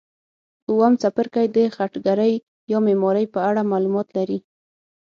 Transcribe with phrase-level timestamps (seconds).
[0.69, 2.33] اووم څپرکی د خټګرۍ
[2.71, 4.39] یا معمارۍ په اړه معلومات لري.